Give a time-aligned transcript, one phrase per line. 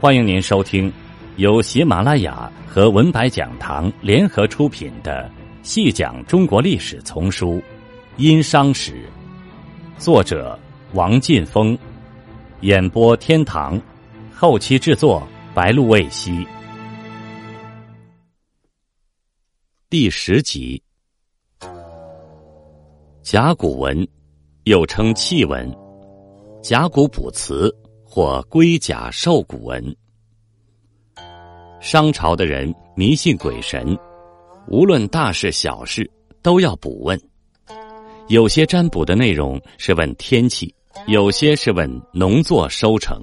[0.00, 0.90] 欢迎您收听
[1.36, 5.28] 由喜马拉雅和文白讲堂联合出品的
[5.62, 7.56] 《细讲中国历史丛书·
[8.16, 8.92] 殷商史》，
[10.02, 10.58] 作者
[10.94, 11.76] 王劲峰，
[12.62, 13.78] 演播天堂，
[14.34, 15.22] 后期制作
[15.52, 16.46] 白露未晞。
[19.90, 20.82] 第十集，
[23.20, 24.08] 甲骨文
[24.64, 25.70] 又称契文、
[26.62, 27.70] 甲骨卜辞。
[28.12, 29.96] 或龟甲兽骨文。
[31.80, 33.96] 商朝的人迷信鬼神，
[34.66, 36.10] 无论大事小事
[36.42, 37.16] 都要卜问。
[38.26, 40.74] 有些占卜的内容是问天气，
[41.06, 43.22] 有些是问农作收成，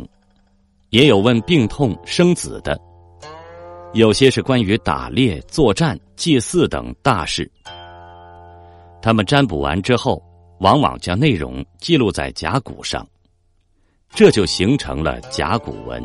[0.89, 2.79] 也有问病痛生子的。
[3.91, 7.51] 有些是关于打猎、作战、祭祀等大事。
[9.01, 10.23] 他们占卜完之后，
[10.61, 13.05] 往往将内容记录在甲骨上。
[14.17, 16.03] 这就形成了甲骨文。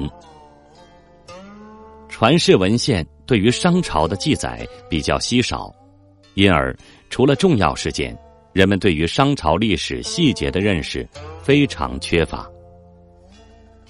[2.11, 5.75] 传世文献对于商朝的记载比较稀少，
[6.35, 6.77] 因而
[7.09, 8.15] 除了重要事件，
[8.53, 11.09] 人们对于商朝历史细节的认识
[11.43, 12.47] 非常缺乏。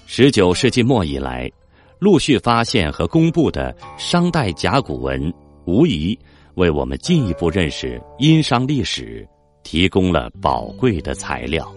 [0.05, 1.51] 十九世纪末以来，
[1.99, 5.33] 陆续发现和公布的商代甲骨文，
[5.65, 6.17] 无疑
[6.55, 9.27] 为我们进一步认识殷商历史
[9.63, 11.69] 提供了宝贵的材料。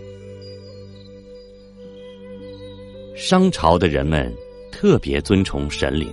[3.16, 4.30] 商朝的人们
[4.70, 6.12] 特别尊崇神灵，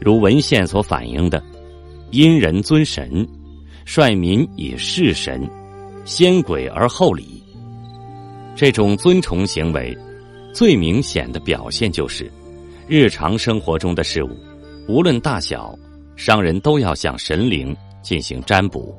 [0.00, 1.44] 如文献所反映的，
[2.10, 3.28] 殷人尊神，
[3.84, 5.46] 率民以事神，
[6.06, 7.42] 先鬼而后礼。
[8.54, 9.94] 这种尊崇行为，
[10.54, 12.32] 最明显的表现就是，
[12.88, 14.30] 日常生活中的事物，
[14.88, 15.78] 无论大小，
[16.16, 18.96] 商人都要向神灵进行占卜，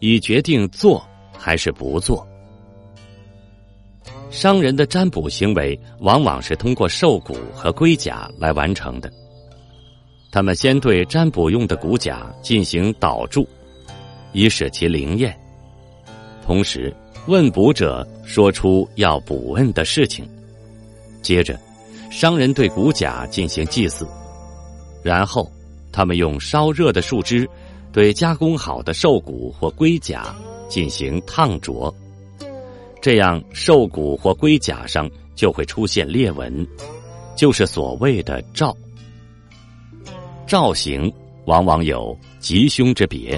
[0.00, 2.26] 以决定做还是不做。
[4.32, 9.12] 商人的占卜行为往往是通过兽骨和龟甲来完成的。
[10.30, 13.46] 他们先对占卜用的骨甲进行导注，
[14.32, 15.38] 以使其灵验。
[16.46, 16.92] 同时，
[17.26, 20.26] 问卜者说出要卜问的事情。
[21.20, 21.60] 接着，
[22.10, 24.08] 商人对骨甲进行祭祀，
[25.02, 25.46] 然后
[25.92, 27.46] 他们用烧热的树枝
[27.92, 30.34] 对加工好的兽骨或龟甲
[30.70, 31.94] 进行烫灼。
[33.02, 36.64] 这样，兽骨或龟甲上就会出现裂纹，
[37.34, 38.74] 就是所谓的兆。
[40.46, 41.12] 兆形
[41.46, 43.36] 往往有吉凶之别，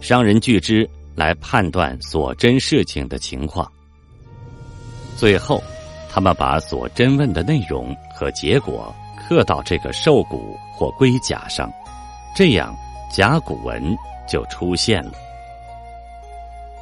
[0.00, 3.68] 商人据之来判断所真事情的情况。
[5.16, 5.60] 最后，
[6.08, 11.68] 他们把所真问的内容和结果刻到这个兽骨或龟甲上，
[12.32, 12.72] 这样
[13.12, 13.82] 甲骨文
[14.28, 15.25] 就出现了。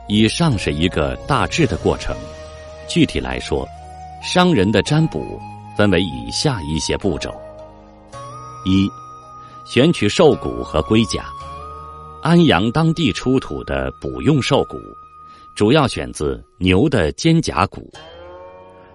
[0.06, 2.14] 以上是一个大致的过程，
[2.86, 3.66] 具体来说，
[4.22, 5.40] 商人的占卜
[5.76, 7.34] 分为以下一些步骤：
[8.66, 8.86] 一、
[9.66, 11.24] 选取兽骨和龟甲。
[12.22, 14.78] 安阳当地出土的卜用兽骨，
[15.56, 17.90] 主要选自牛的肩胛骨，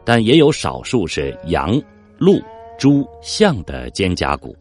[0.03, 1.79] 但也有少数是羊、
[2.17, 2.39] 鹿、
[2.77, 4.55] 猪、象的肩胛骨。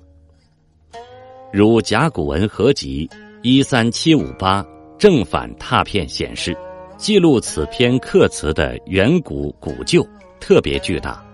[1.52, 3.08] 如甲骨文合集
[3.42, 4.64] 一三七五八。
[4.98, 6.56] 正反拓片显示，
[6.96, 10.04] 记录此篇刻词的远古古旧
[10.40, 11.24] 特别巨大，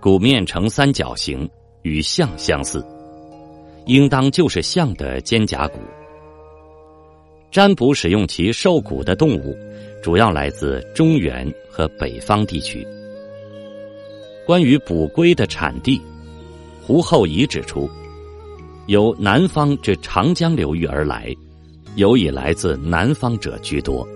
[0.00, 1.48] 骨面呈三角形，
[1.82, 2.84] 与象相似，
[3.86, 5.80] 应当就是象的肩胛骨。
[7.50, 9.56] 占卜使用其兽骨的动物，
[10.00, 12.86] 主要来自中原和北方地区。
[14.46, 16.00] 关于卜龟的产地，
[16.80, 17.90] 胡厚仪指出，
[18.86, 21.34] 由南方至长江流域而来。
[21.98, 24.06] 尤以来自南方者居多。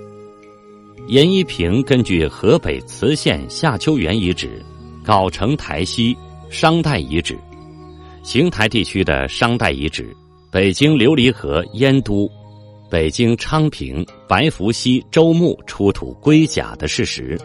[1.08, 4.64] 严一平根据河北磁县夏丘园遗址、
[5.04, 6.16] 藁城台西
[6.48, 7.36] 商代遗址、
[8.22, 10.16] 邢台地区的商代遗址、
[10.48, 12.30] 北京琉璃河燕都、
[12.88, 17.36] 北京昌平白伏溪周墓出土龟甲的事实，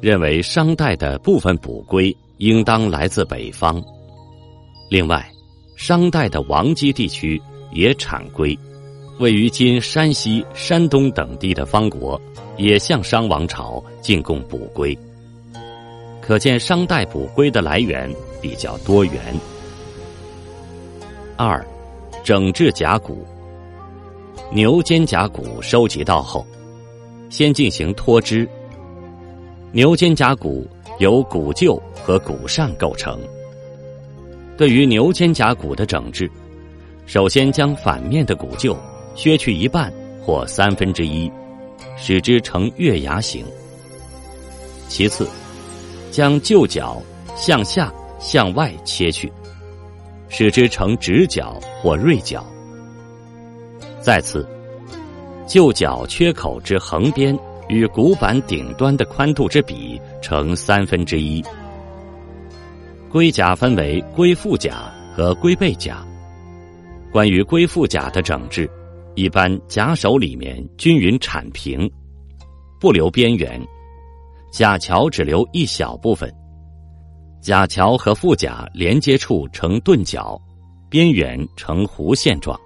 [0.00, 3.82] 认为商代的部分卜龟应当来自北方。
[4.88, 5.28] 另外，
[5.76, 8.56] 商代的王畿地区也产龟。
[9.18, 12.20] 位于今山西、山东等地的方国，
[12.56, 14.96] 也向商王朝进贡卜龟。
[16.20, 19.14] 可见商代卜龟的来源比较多元。
[21.36, 21.64] 二，
[22.24, 23.24] 整治甲骨。
[24.52, 26.46] 牛肩胛骨收集到后，
[27.30, 28.48] 先进行脱脂。
[29.70, 30.66] 牛肩胛骨
[30.98, 33.18] 由骨臼和骨扇构成。
[34.56, 36.30] 对于牛肩胛骨的整治，
[37.06, 38.76] 首先将反面的骨臼。
[39.14, 41.30] 削去一半或三分之一，
[41.96, 43.44] 使之呈月牙形。
[44.88, 45.28] 其次，
[46.10, 47.00] 将臼角
[47.36, 49.32] 向下向外切去，
[50.28, 52.44] 使之成直角或锐角。
[54.00, 54.46] 再次，
[55.46, 57.36] 旧角缺口之横边
[57.68, 61.42] 与骨板顶端的宽度之比成三分之一。
[63.10, 66.04] 龟甲分为龟腹甲和龟背甲。
[67.12, 68.68] 关于龟腹甲的整治，
[69.14, 71.88] 一般甲首里面均匀铲平，
[72.80, 73.60] 不留边缘，
[74.50, 76.32] 甲桥只留一小部分。
[77.40, 80.40] 甲桥和腹甲连接处呈钝角，
[80.90, 82.58] 边缘呈弧线状。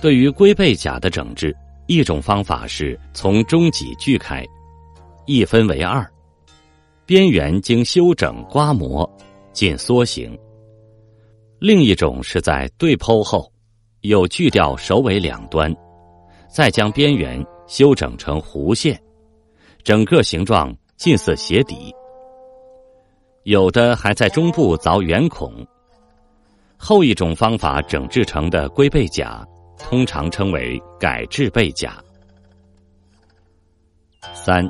[0.00, 1.54] 对于龟背甲的整治，
[1.86, 4.42] 一种方法是从中脊锯开，
[5.26, 6.10] 一分为二，
[7.04, 9.08] 边缘经修整刮磨，
[9.52, 10.34] 进缩形；
[11.58, 13.51] 另一种是在对剖后，
[14.02, 15.74] 又锯掉首尾两端，
[16.48, 19.00] 再将边缘修整成弧线，
[19.82, 21.94] 整个形状近似鞋底。
[23.44, 25.66] 有的还在中部凿圆孔。
[26.76, 29.46] 后一种方法整治成的龟背甲，
[29.78, 31.96] 通常称为改制背甲。
[34.34, 34.68] 三、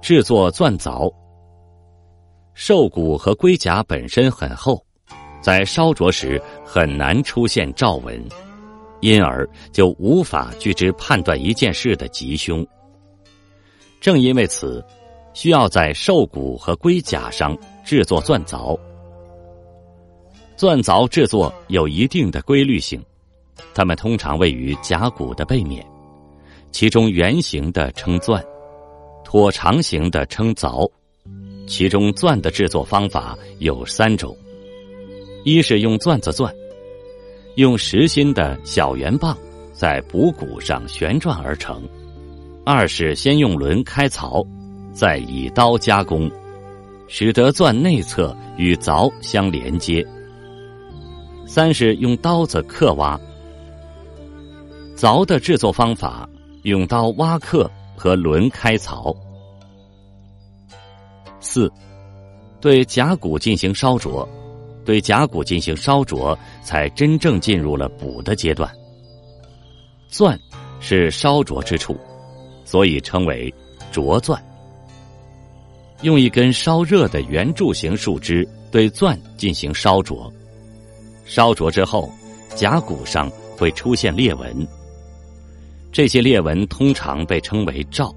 [0.00, 1.12] 制作钻凿。
[2.54, 4.84] 兽骨和龟甲本身很厚，
[5.42, 8.24] 在烧灼时很难出现兆纹，
[9.00, 12.66] 因而就无法据之判断一件事的吉凶。
[14.00, 14.82] 正因为此。
[15.34, 17.56] 需要在兽骨和龟甲上
[17.86, 18.78] 制作钻凿。
[20.58, 23.02] 钻凿制作有一定的规律性，
[23.72, 25.82] 它们通常位于甲骨的背面，
[26.70, 28.44] 其中圆形的称钻，
[29.24, 30.86] 椭长形的称凿。
[31.66, 34.36] 其中钻的制作方法有三种：
[35.44, 36.54] 一是用钻子钻，
[37.56, 39.36] 用实心的小圆棒
[39.72, 41.80] 在补骨上旋转而成；
[42.64, 44.44] 二是先用轮开槽。
[44.92, 46.30] 再以刀加工，
[47.08, 50.06] 使得钻内侧与凿相连接。
[51.46, 53.18] 三是用刀子刻挖。
[54.94, 56.28] 凿的制作方法
[56.64, 59.16] 用刀挖刻和轮开槽。
[61.40, 61.72] 四，
[62.60, 64.28] 对甲骨进行烧灼，
[64.84, 68.70] 对甲骨进行烧灼，才真正进入了补的阶段。
[70.08, 70.38] 钻
[70.80, 71.96] 是烧灼之处，
[72.64, 73.52] 所以称为
[73.90, 74.42] 灼钻。
[76.02, 80.32] 用一根烧热的圆柱形树枝对钻进行烧灼，
[81.24, 82.12] 烧灼之后，
[82.56, 84.66] 甲骨上会出现裂纹。
[85.92, 88.12] 这些裂纹通常被称为兆，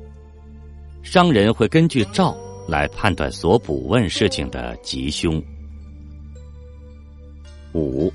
[1.03, 2.35] 商人会根据兆
[2.67, 5.39] 来判断所卜问事情的吉凶。
[7.75, 8.09] 五，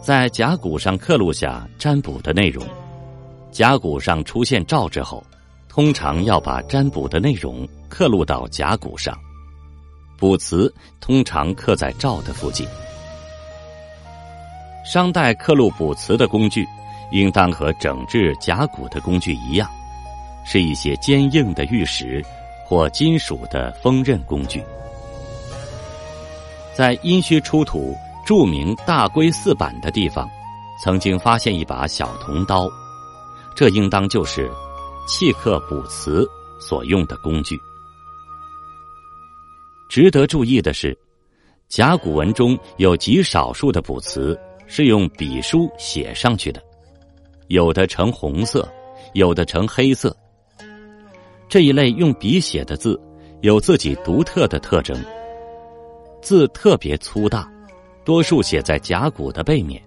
[0.00, 2.64] 在甲骨上刻录下占卜的内容，
[3.50, 5.22] 甲骨上出现兆之后。
[5.66, 9.18] 通常要把占卜的内容刻录到甲骨上，
[10.16, 12.64] 卜辞通常刻在兆的附近。
[14.84, 16.64] 商代刻录卜辞的工具，
[17.10, 19.68] 应当和整治甲骨的工具一样，
[20.46, 22.24] 是一些坚硬的玉石
[22.64, 24.62] 或金属的锋刃工具。
[26.72, 30.28] 在殷墟出土著名大龟四板的地方，
[30.82, 32.70] 曾经发现一把小铜刀，
[33.54, 34.50] 这应当就是。
[35.06, 36.26] 契刻卜辞
[36.58, 37.60] 所用的工具。
[39.86, 40.96] 值得注意的是，
[41.68, 44.34] 甲骨文中有极少数的卜辞
[44.66, 46.62] 是用笔书写上去的，
[47.48, 48.66] 有的呈红色，
[49.12, 50.16] 有的呈黑色。
[51.50, 52.98] 这一类用笔写的字
[53.42, 54.98] 有自己独特的特征，
[56.22, 57.46] 字特别粗大，
[58.04, 59.82] 多数写在甲骨的背面。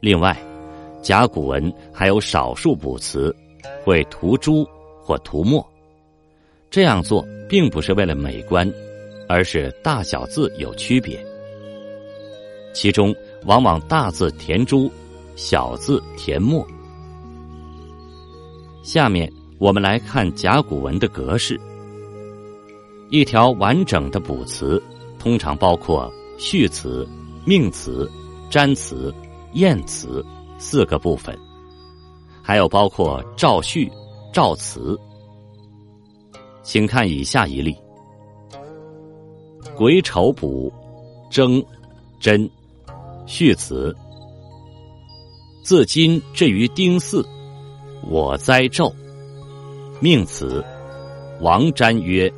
[0.00, 0.36] 另外，
[1.02, 3.34] 甲骨文还有少数卜辞。
[3.84, 4.64] 会涂朱
[5.00, 5.64] 或涂墨，
[6.70, 8.68] 这样做并不是为了美观，
[9.28, 11.24] 而是大小字有区别。
[12.72, 13.14] 其中
[13.44, 14.90] 往往大字填朱，
[15.36, 16.66] 小字填墨。
[18.82, 21.60] 下面我们来看甲骨文的格式。
[23.08, 24.82] 一条完整的卜辞
[25.16, 27.06] 通常包括序词、
[27.44, 28.10] 命词、
[28.50, 29.12] 占词、
[29.54, 30.24] 验词
[30.58, 31.36] 四个部分。
[32.42, 33.90] 还有包括赵序、
[34.32, 34.96] 赵词，
[36.62, 37.76] 请看以下一例：
[39.76, 40.72] 癸丑卜，
[41.28, 41.64] 征
[42.20, 42.48] 真，
[43.26, 43.94] 序词。
[45.64, 47.26] 自今至于丁巳，
[48.08, 48.92] 我灾纣。
[49.98, 50.64] 命词：
[51.40, 52.32] 王瞻曰：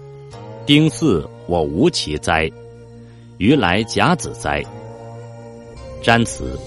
[0.65, 2.51] 丁巳，我无其灾，
[3.39, 4.63] 余来甲子灾。
[6.03, 6.59] 占词：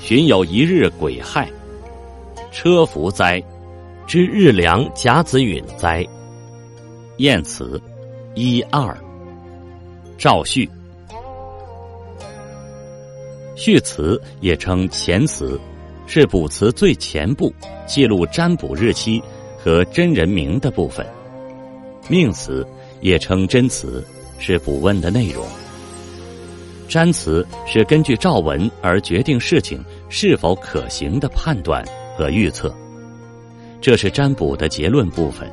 [0.00, 1.48] 寻有一日癸亥。
[2.52, 3.42] 车服灾，
[4.06, 6.06] 知日良甲子允灾。
[7.18, 7.80] 验词：
[8.34, 8.96] 一二。
[10.16, 10.68] 赵序。
[13.56, 15.60] 序词也称前词，
[16.06, 17.52] 是卜辞最前部，
[17.86, 19.20] 记录占卜日期
[19.58, 21.04] 和真人名的部分。
[22.08, 22.64] 命词
[23.00, 24.04] 也称真词，
[24.38, 25.46] 是卜问的内容。
[26.88, 31.84] 占词是根据诏文而决定事情是否可行的判断
[32.16, 32.72] 和预测，
[33.80, 35.50] 这是占卜的结论部分。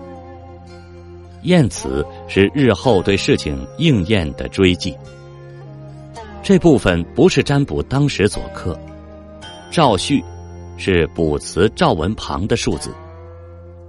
[1.41, 4.95] 验词是日后对事情应验的追记。
[6.41, 8.79] 这部分不是占卜当时所刻，
[9.71, 10.23] 赵序
[10.77, 12.93] 是卜辞赵文旁的数字，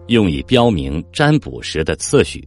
[0.07, 2.43] 用以标明占卜时的次序。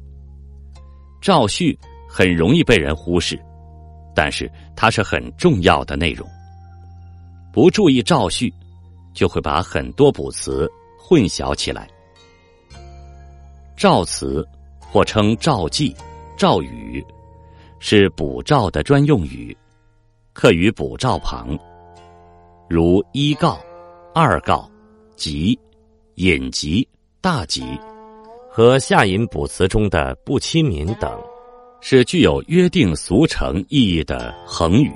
[1.21, 1.77] 赵序
[2.17, 3.39] 很容易被人忽视，
[4.15, 6.27] 但是它是很重要的内容。
[7.53, 8.51] 不注意照序，
[9.13, 11.87] 就会把很多补词混淆起来。
[13.75, 14.43] 照词
[14.79, 15.95] 或称照记、
[16.35, 17.05] 照语，
[17.77, 19.55] 是补照的专用语。
[20.33, 21.55] 刻于补照旁，
[22.67, 23.59] 如一告、
[24.15, 24.67] 二告、
[25.15, 25.55] 吉、
[26.15, 26.87] 隐吉、
[27.21, 27.79] 大吉
[28.49, 31.15] 和下引补词中的不亲民等，
[31.79, 34.91] 是具有约定俗成意义的恒语。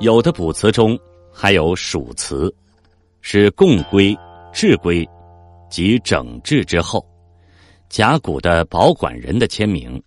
[0.00, 0.98] 有的卜辞中
[1.32, 2.52] 还有属词，
[3.20, 4.16] 是共归、
[4.52, 5.08] 制归
[5.70, 7.06] 及整治之后，
[7.88, 10.02] 甲骨的保管人的签名，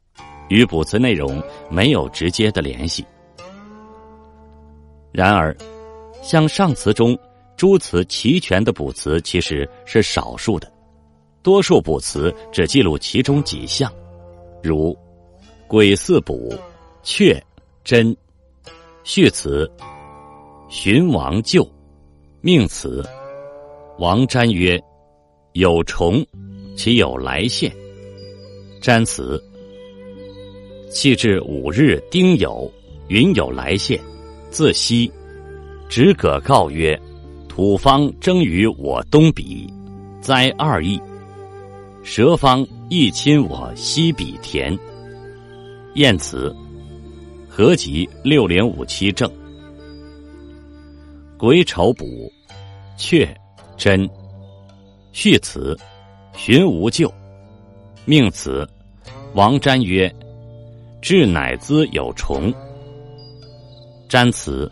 [0.49, 3.05] 与卜辞内容没有直接的联系。
[5.11, 5.55] 然而，
[6.21, 7.17] 像上词中
[7.55, 10.71] 诸词齐全的卜辞其实是少数的，
[11.41, 13.91] 多数卜辞只记录其中几项，
[14.63, 14.97] 如
[15.67, 16.53] “鬼四卜
[17.03, 17.41] ”“确
[17.83, 18.15] ”“真”，
[19.03, 19.69] 序词
[20.69, 21.67] “寻王救”，
[22.41, 23.03] 命词
[23.99, 24.81] “王占曰
[25.53, 26.25] 有虫，
[26.75, 27.71] 其有来现”，
[28.81, 29.41] 占词
[30.89, 32.69] “气至五日丁酉，
[33.07, 33.99] 云有来现”。
[34.49, 35.11] 自西，
[35.89, 36.99] 止葛告曰
[37.49, 39.71] ：“土方征于我东彼，
[40.21, 40.97] 灾二邑；
[42.01, 44.77] 蛇方亦亲我西彼田。”
[45.95, 46.55] 晏词，
[47.49, 49.29] 合集六零五七正。
[51.37, 52.05] 癸丑卜，
[52.97, 53.27] 确
[53.75, 54.09] 真。
[55.11, 55.75] 序词，
[56.35, 57.11] 寻无咎。
[58.05, 58.67] 命词，
[59.33, 60.13] 王瞻曰
[61.01, 62.53] ：“至乃兹有虫。”
[64.07, 64.71] 占词，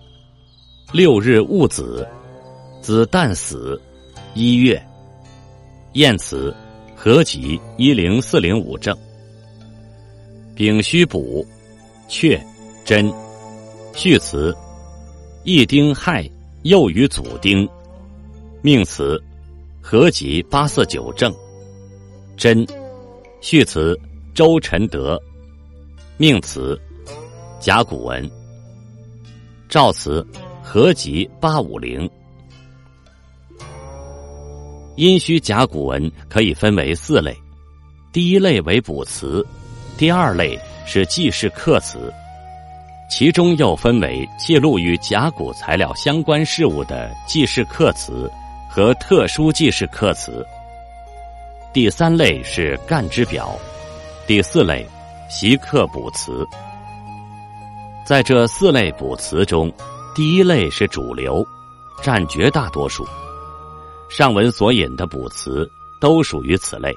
[0.93, 2.07] 六日戊子，
[2.81, 3.81] 子旦死，
[4.35, 4.81] 一月。
[5.93, 6.55] 验词，
[7.05, 8.97] 合集一零四零五正。
[10.55, 11.45] 丙戌补，
[12.07, 12.43] 确
[12.83, 13.13] 真。
[13.93, 14.51] 序词，
[15.43, 16.27] 一丁亥，
[16.63, 17.69] 又于祖丁。
[18.63, 19.23] 命词，
[19.83, 21.31] 合集八四九正。
[22.35, 22.65] 真。
[23.39, 23.95] 序词，
[24.33, 25.21] 周陈德。
[26.17, 26.75] 命词，
[27.59, 28.27] 甲骨文。
[29.69, 30.25] 赵词
[30.63, 32.09] 合集八五零，
[34.95, 37.35] 殷墟甲骨文可以分为四类，
[38.13, 39.45] 第一类为卜辞，
[39.97, 42.13] 第二类是记事刻辞，
[43.09, 48.31] 其中又分为记录与甲骨材料相关事物的记事刻辞
[48.69, 50.45] 和特殊记事刻辞，
[51.73, 53.59] 第三类是干支表，
[54.25, 54.87] 第四类
[55.29, 56.47] 习刻卜辞。
[58.05, 59.69] 在这四类卜辞中，
[60.15, 61.45] 第一类是主流，
[62.01, 63.05] 占绝大多数。
[64.09, 65.69] 上文所引的卜辞
[65.99, 66.93] 都属于此类，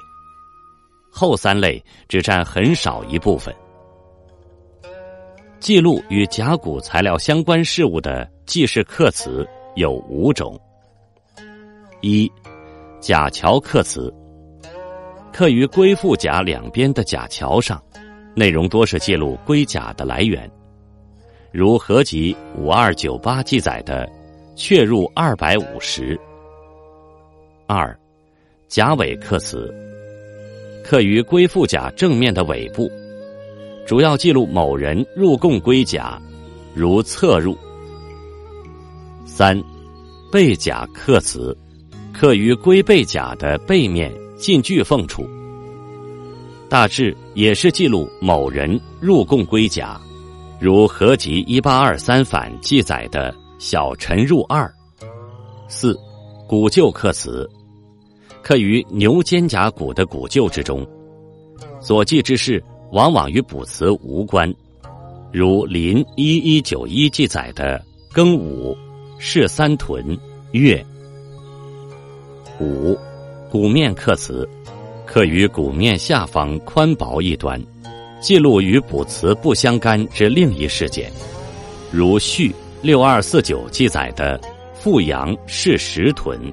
[1.11, 3.53] 后三类只占很少一部分。
[5.59, 10.57] 记录与甲骨材料相关事物的记事刻辞有五种：
[12.01, 12.31] 一、
[13.01, 14.13] 甲桥刻辞，
[15.33, 17.83] 刻于龟腹甲两边的甲桥上，
[18.35, 20.49] 内容多是记录龟甲的来源。
[21.51, 24.09] 如合集五二九八记载的，
[24.55, 26.17] 确入二百五十。
[27.71, 27.95] 二，
[28.67, 29.71] 甲尾刻辞，
[30.83, 32.91] 刻于龟腹甲正面的尾部，
[33.85, 36.19] 主要记录某人入贡龟甲，
[36.73, 37.55] 如侧入。
[39.23, 39.63] 三，
[40.31, 41.55] 背甲刻辞，
[42.11, 45.29] 刻于龟背甲的背面近距缝处，
[46.67, 50.01] 大致也是记录某人入贡龟甲。
[50.59, 54.73] 如合集一八二三反记载的小陈入二，
[55.67, 55.95] 四
[56.47, 57.47] 古旧刻辞，
[58.49, 60.83] 刻于牛肩胛骨的古臼之中，
[61.79, 62.59] 所记之事
[62.91, 64.51] 往往与卜辞无关。
[65.31, 67.79] 如林一一九一记载的
[68.11, 68.75] 庚午
[69.19, 70.17] 是三屯
[70.53, 70.83] 月。
[72.59, 72.97] 五
[73.51, 74.49] 鼓面刻辞，
[75.05, 77.63] 刻于鼓面下方宽薄一端，
[78.19, 81.11] 记录与卜辞不相干之另一事件，
[81.91, 82.51] 如序
[82.81, 84.41] 六二四九记载的
[84.73, 86.51] 富阳是石屯。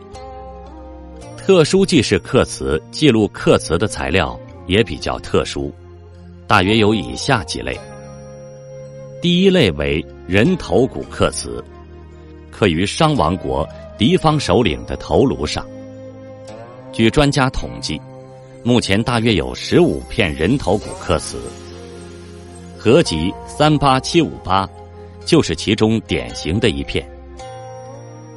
[1.46, 4.36] 特殊记事刻词记录刻词的材料
[4.66, 5.72] 也比较特殊，
[6.44, 7.78] 大约有以下几类。
[9.22, 11.62] 第一类为人头骨刻词，
[12.50, 13.64] 刻于商王国
[13.96, 15.64] 敌方首领的头颅上。
[16.92, 18.00] 据专家统计，
[18.64, 21.38] 目前大约有十五片人头骨刻词，
[22.76, 24.68] 合集三八七五八
[25.24, 27.08] 就是其中典型的一片。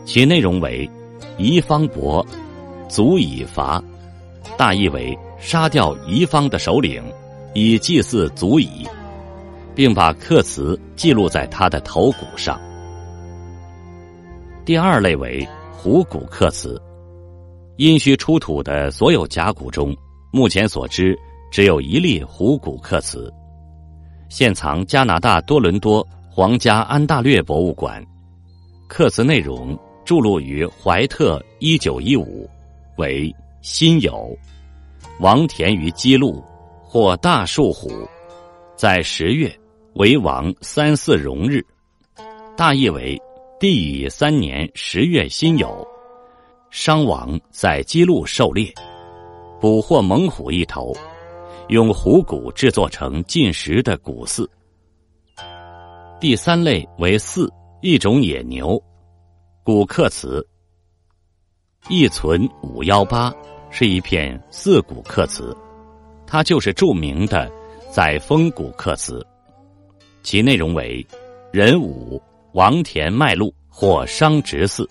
[0.05, 0.87] 其内容为：
[1.39, 2.23] 夷方伯。
[2.89, 3.81] 足以伐，
[4.57, 7.03] 大意为杀掉夷方的首领，
[7.53, 8.85] 以祭祀足以，
[9.75, 12.59] 并把刻词记录在他的头骨上。
[14.65, 16.81] 第二类为虎骨刻词，
[17.77, 19.95] 殷墟出土的所有甲骨中，
[20.33, 21.17] 目前所知
[21.51, 23.31] 只有一例虎骨刻词，
[24.29, 28.03] 现藏加拿大多伦多皇家安大略博物馆，
[28.87, 32.49] 刻词内容著录于怀特一九一五。
[32.99, 34.37] 为辛酉，
[35.21, 36.43] 王田于基路，
[36.83, 37.89] 或大树虎，
[38.75, 39.49] 在十月
[39.93, 41.65] 为王三四荣日。
[42.57, 43.17] 大意为
[43.57, 45.87] 帝乙三年十月辛酉，
[46.71, 48.69] 商王在基路狩猎，
[49.61, 50.93] 捕获猛虎一头，
[51.69, 54.45] 用虎骨制作成进食的骨饲。
[56.19, 57.49] 第三类为饲，
[57.81, 58.77] 一种野牛，
[59.63, 60.45] 古刻词。
[61.89, 63.33] 一存五幺八
[63.71, 65.57] 是一片四古刻词，
[66.27, 67.51] 它就是著名的
[67.91, 69.25] 载沣古刻词。
[70.21, 71.03] 其内容为：
[71.51, 72.21] 人武
[72.53, 74.87] 王田麦路或商直嗣，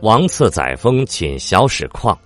[0.00, 2.18] 王赐载沣请小史况，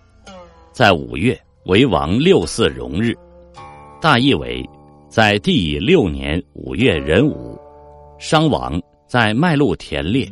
[0.71, 3.13] 在五月为王六四荣日。
[4.01, 4.65] 大意为：
[5.09, 7.59] 在帝乙六年五月壬午，
[8.17, 10.25] 商王在麦路田猎，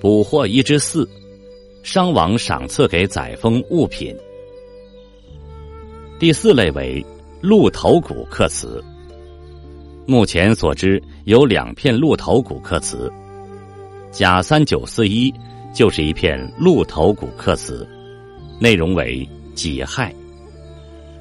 [0.00, 1.08] 捕获一只四。
[1.82, 4.16] 商王赏赐给载沣物品。
[6.18, 7.04] 第四类为
[7.40, 8.82] 鹿头骨刻词。
[10.06, 13.10] 目前所知有两片鹿头骨刻词，
[14.10, 15.32] 甲三九四一
[15.72, 17.86] 就是一片鹿头骨刻词，
[18.60, 20.14] 内容为己亥，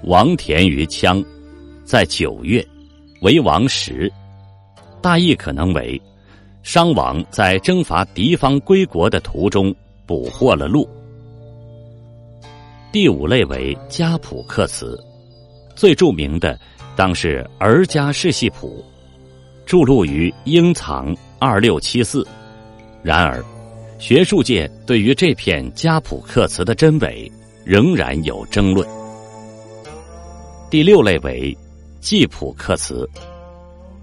[0.04, 1.24] 王田于羌，
[1.84, 2.64] 在九月
[3.22, 4.12] 为王时，
[5.02, 6.00] 大意可能为
[6.64, 9.74] 商王在征伐敌方归国的途中。
[10.06, 10.88] 捕获了鹿。
[12.92, 15.02] 第五类为家谱刻词，
[15.76, 16.60] 最著名的
[16.96, 18.84] 当是儿家世系谱，
[19.66, 22.28] 著录于英藏二六七四。
[23.02, 23.44] 然而，
[23.98, 27.32] 学术界对于这片家谱刻词的真伪
[27.64, 28.88] 仍然有争论。
[30.70, 31.58] 第六类为
[32.00, 33.10] 祭谱刻词，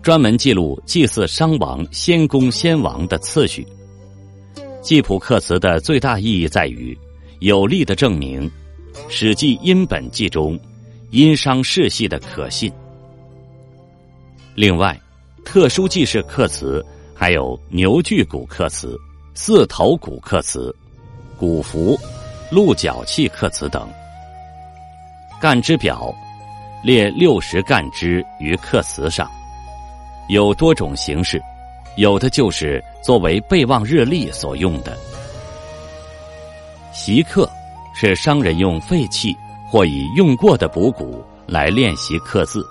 [0.03, 3.67] 专门记录祭祀商王先公先王的次序。
[4.81, 6.97] 祭谱刻词的最大意义在于，
[7.41, 8.49] 有力的证明
[9.09, 10.59] 《史记·殷本纪》中
[11.11, 12.73] 殷商世系的可信。
[14.55, 14.99] 另外，
[15.45, 18.97] 特殊记事刻词还有牛巨骨刻词、
[19.35, 20.75] 四头骨刻词、
[21.37, 21.99] 骨符、
[22.51, 23.89] 鹿角器刻词等。
[25.41, 26.15] 干支表
[26.83, 29.31] 列六十干支于刻词上，
[30.29, 31.41] 有多种形式。
[31.97, 34.97] 有的就是作为备忘日历所用的。
[36.93, 37.49] 习刻
[37.95, 39.35] 是商人用废弃
[39.71, 42.67] 或已用过的卜骨来练习刻字，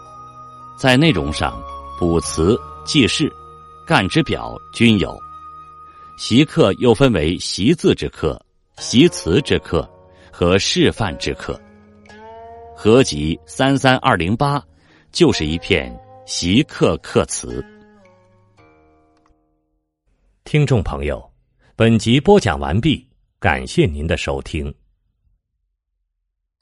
[0.77, 1.57] 在内容上，
[1.99, 3.31] 卜辞、记事、
[3.85, 5.17] 干支表均有。
[6.17, 8.39] 习刻又分为习字之刻、
[8.77, 9.87] 习词之刻
[10.31, 11.59] 和示范之刻，
[12.75, 14.61] 合集三三二零八
[15.11, 17.63] 就是一片习刻刻词。
[20.47, 21.29] 听众朋友，
[21.75, 23.05] 本集播讲完毕，
[23.37, 24.73] 感谢您的收听。